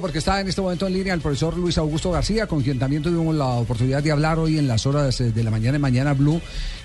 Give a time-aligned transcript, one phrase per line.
[0.00, 3.04] Porque está en este momento en línea el profesor Luis Augusto García, con quien también
[3.04, 6.12] tuvimos la oportunidad de hablar hoy en las horas eh, de la mañana en Mañana
[6.12, 6.40] Blue.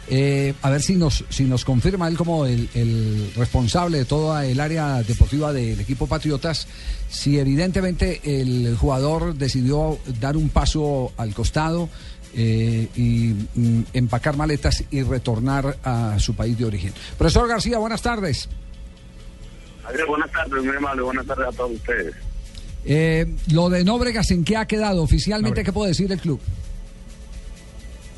[0.08, 4.60] Eh, a ver si nos, si nos confirma él como el, responsable de toda el
[4.60, 6.68] área deportiva del equipo Patriotas,
[7.10, 11.90] si evidentemente el jugador decidió dar un paso al costado
[12.36, 16.94] eh, y mm, empacar maletas y retornar a su país de origen.
[17.18, 18.48] Profesor García, buenas tardes.
[19.86, 22.14] Adiós, buenas tardes, muy amable, buenas tardes a todos ustedes.
[22.86, 25.64] Eh, lo de Nóbregas, ¿en qué ha quedado oficialmente?
[25.64, 26.40] ¿Qué puede decir el club?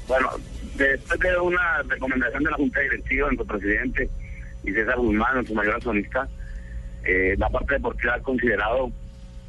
[0.08, 0.30] Bueno,
[0.75, 4.09] después de una recomendación de la Junta Directiva, nuestro presidente
[4.66, 6.27] y César Guzmán, nuestro mayor accionista,
[7.05, 8.91] eh, la parte deportiva ha considerado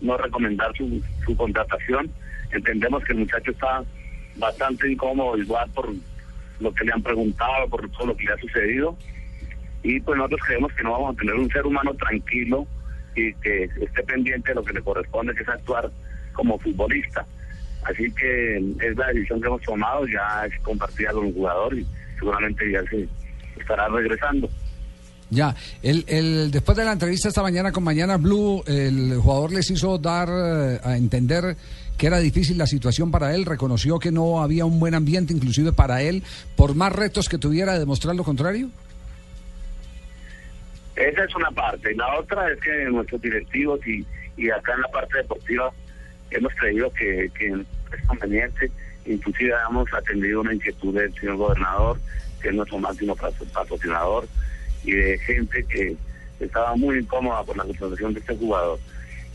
[0.00, 2.08] no recomendar su, su contratación.
[2.52, 3.82] Entendemos que el muchacho está
[4.36, 5.92] bastante incómodo, igual por
[6.60, 8.96] lo que le han preguntado, por todo lo que le ha sucedido.
[9.82, 12.68] Y pues nosotros creemos que no vamos a tener un ser humano tranquilo
[13.14, 15.90] y que esté pendiente de lo que le corresponde, que es actuar
[16.32, 17.26] como futbolista.
[17.84, 21.86] Así que es la decisión que hemos tomado, ya es compartida con el jugador y
[22.18, 23.08] seguramente ya se
[23.58, 24.48] estará regresando.
[25.30, 29.70] Ya, el, el, después de la entrevista esta mañana con Mañana Blue, el jugador les
[29.70, 31.56] hizo dar eh, a entender
[31.98, 35.72] que era difícil la situación para él, reconoció que no había un buen ambiente inclusive
[35.72, 36.22] para él,
[36.56, 38.70] por más retos que tuviera de demostrar lo contrario.
[40.98, 41.94] Esa es una parte.
[41.94, 44.04] La otra es que nuestros directivos y,
[44.36, 45.70] y acá en la parte deportiva
[46.30, 48.68] hemos creído que, que es conveniente.
[49.06, 51.98] Inclusive hemos atendido una inquietud del señor gobernador,
[52.42, 54.26] que es nuestro máximo patrocinador,
[54.82, 55.96] y de gente que
[56.40, 58.80] estaba muy incómoda por la contratación de este jugador.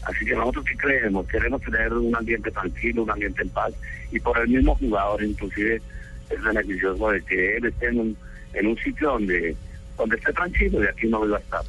[0.04, 3.74] Así que nosotros sí creemos, queremos tener un ambiente tranquilo, un ambiente en paz,
[4.12, 5.82] y por el mismo jugador inclusive
[6.30, 8.18] es beneficioso de que él esté en un,
[8.54, 9.56] en un sitio donde
[9.98, 11.62] donde esté tranquilo y aquí no iba a estar.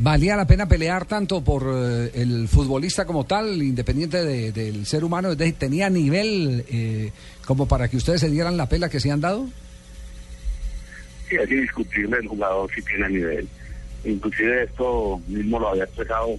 [0.00, 5.02] ¿Valía la pena pelear tanto por eh, el futbolista como tal, independiente de, del ser
[5.02, 5.32] humano?
[5.32, 7.10] Es decir, ¿Tenía nivel eh,
[7.44, 9.48] como para que ustedes se dieran la pela que se han dado?
[11.28, 13.48] Sí, es indiscutible, el jugador sí tiene nivel.
[14.04, 16.38] Inclusive esto mismo lo había expresado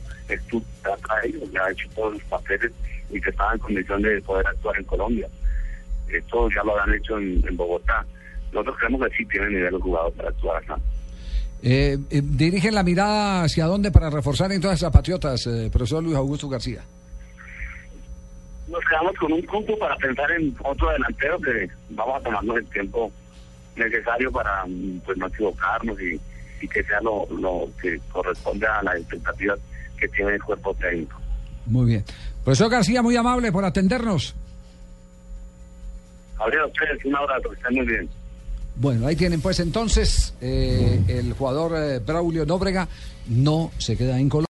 [0.84, 2.72] acá ellos, ya ha hecho todos los papeles
[3.10, 5.28] y que estaba en condición de poder actuar en Colombia.
[6.08, 8.06] Esto ya lo habían hecho en, en Bogotá.
[8.54, 10.80] Nosotros creemos que sí tiene nivel el jugador para actuar acá.
[11.62, 16.16] Eh, eh, dirigen la mirada hacia dónde para reforzar entonces a Patriotas, eh, profesor Luis
[16.16, 16.82] Augusto García.
[18.68, 22.66] Nos quedamos con un punto para pensar en otro delantero que vamos a tomarnos el
[22.68, 23.12] tiempo
[23.76, 24.66] necesario para
[25.06, 26.20] pues no equivocarnos y,
[26.62, 29.60] y que sea lo, lo que corresponde a las expectativas
[29.98, 31.20] que tiene el cuerpo técnico.
[31.66, 32.06] Muy bien.
[32.44, 34.36] Profesor García, muy amable por atendernos.
[36.38, 38.10] Gabriel, ustedes un abrazo, que estén muy bien.
[38.76, 42.88] Bueno, ahí tienen pues entonces eh, el jugador eh, Braulio Nóbrega
[43.28, 44.48] no se queda en Colombia.